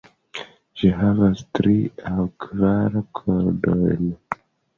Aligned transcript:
Ĝi 0.79 0.87
havas 1.01 1.43
tri 1.57 1.75
aŭ 2.13 2.25
kvar 2.47 2.99
kordojn. 3.21 4.11